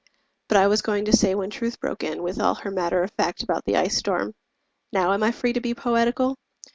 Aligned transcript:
But 0.49 0.57
I 0.57 0.65
was 0.65 0.81
going 0.81 1.05
to 1.05 1.15
say 1.15 1.35
when 1.35 1.51
Truth 1.51 1.79
broke 1.79 2.03
in 2.03 2.23
With 2.23 2.39
all 2.41 2.55
her 2.55 2.71
matter 2.71 3.03
of 3.03 3.11
fact 3.11 3.43
about 3.43 3.63
the 3.65 3.77
ice 3.77 3.95
storm 3.95 4.33
(Now 4.91 5.13
am 5.13 5.21
I 5.21 5.29
free 5.29 5.53
to 5.53 5.61
be 5.61 5.75
poetical?) 5.75 6.37